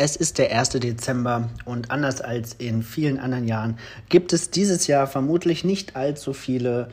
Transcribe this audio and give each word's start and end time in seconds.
Es 0.00 0.14
ist 0.14 0.38
der 0.38 0.56
1. 0.56 0.70
Dezember 0.70 1.48
und 1.64 1.90
anders 1.90 2.20
als 2.20 2.54
in 2.54 2.84
vielen 2.84 3.18
anderen 3.18 3.48
Jahren 3.48 3.78
gibt 4.08 4.32
es 4.32 4.50
dieses 4.50 4.86
Jahr 4.86 5.08
vermutlich 5.08 5.64
nicht 5.64 5.96
allzu 5.96 6.32
viele 6.32 6.88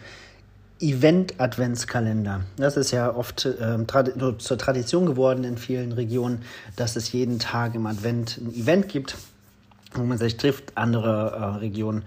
Event-Adventskalender. 0.79 2.42
Das 2.58 2.78
ist 2.78 2.92
ja 2.92 3.16
oft 3.16 3.47
ähm, 3.62 3.86
trad 3.86 4.12
zur 4.39 4.58
Tradition 4.58 5.06
geworden 5.06 5.44
in 5.44 5.58
vielen 5.58 5.92
Regionen, 5.92 6.42
dass 6.76 6.96
es 6.96 7.12
jeden 7.12 7.38
Tag 7.38 7.76
im 7.76 7.86
Advent 7.86 8.38
ein 8.38 8.56
Event 8.56 8.90
gibt, 8.90 9.16
wo 9.94 10.04
man 10.04 10.18
sich 10.18 10.36
trifft. 10.38 10.76
Andere 10.76 11.32
äh, 11.32 11.60
Regionen 11.60 12.04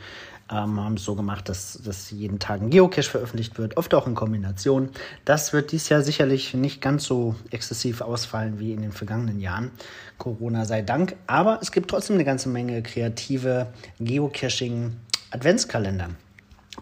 ähm, 0.50 0.80
haben 0.80 0.94
es 0.94 1.04
so 1.04 1.14
gemacht, 1.14 1.48
dass, 1.48 1.80
dass 1.82 2.10
jeden 2.10 2.38
Tag 2.38 2.60
ein 2.60 2.70
Geocache 2.70 3.10
veröffentlicht 3.10 3.58
wird, 3.58 3.76
oft 3.76 3.92
auch 3.94 4.06
in 4.06 4.14
Kombination. 4.14 4.90
Das 5.24 5.52
wird 5.52 5.72
dies 5.72 5.88
Jahr 5.88 6.02
sicherlich 6.02 6.54
nicht 6.54 6.80
ganz 6.80 7.04
so 7.04 7.34
exzessiv 7.50 8.00
ausfallen 8.00 8.58
wie 8.58 8.72
in 8.72 8.82
den 8.82 8.92
vergangenen 8.92 9.40
Jahren. 9.40 9.70
Corona 10.16 10.64
sei 10.64 10.82
Dank. 10.82 11.16
Aber 11.26 11.58
es 11.62 11.72
gibt 11.72 11.90
trotzdem 11.90 12.16
eine 12.16 12.24
ganze 12.24 12.48
Menge 12.48 12.82
kreative 12.82 13.68
Geocaching-Adventskalender. 14.00 16.10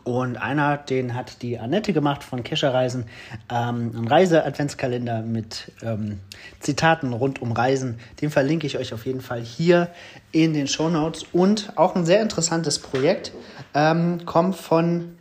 Und 0.04 0.36
einer, 0.36 0.76
den 0.76 1.14
hat 1.14 1.42
die 1.42 1.58
Annette 1.58 1.92
gemacht 1.92 2.22
von 2.22 2.44
Kescherreisen, 2.44 3.06
ähm, 3.50 3.92
ein 3.94 4.06
Reise-Adventskalender 4.06 5.22
mit 5.22 5.72
ähm, 5.82 6.20
Zitaten 6.60 7.12
rund 7.12 7.42
um 7.42 7.52
Reisen. 7.52 7.98
Den 8.20 8.30
verlinke 8.30 8.66
ich 8.66 8.78
euch 8.78 8.92
auf 8.92 9.06
jeden 9.06 9.20
Fall 9.20 9.40
hier 9.40 9.88
in 10.32 10.54
den 10.54 10.68
Show 10.68 10.88
Notes. 10.88 11.24
Und 11.32 11.72
auch 11.76 11.96
ein 11.96 12.04
sehr 12.04 12.22
interessantes 12.22 12.78
Projekt 12.78 13.32
ähm, 13.74 14.24
kommt 14.26 14.56
von 14.56 15.16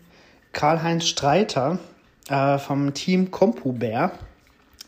Karl-Heinz 0.53 1.05
Streiter 1.05 1.79
äh, 2.29 2.57
vom 2.57 2.93
Team 2.93 3.31
CompuBear. 3.31 4.12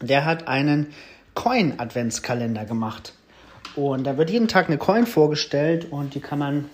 Der 0.01 0.25
hat 0.25 0.47
einen 0.47 0.87
Coin-Adventskalender 1.33 2.65
gemacht. 2.65 3.13
Und 3.75 4.05
da 4.05 4.17
wird 4.17 4.29
jeden 4.29 4.47
Tag 4.47 4.67
eine 4.67 4.77
Coin 4.77 5.05
vorgestellt 5.05 5.91
und 5.91 6.15
die 6.15 6.19
kann 6.19 6.39
man 6.39 6.65